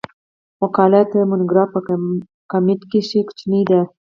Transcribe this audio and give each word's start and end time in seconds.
مقاله 0.61 1.01
تر 1.11 1.19
مونوګراف 1.29 1.69
په 1.73 1.79
کمیت 2.51 2.81
کښي 2.91 3.19
کوچنۍ 3.27 3.63
ده. 3.69 3.81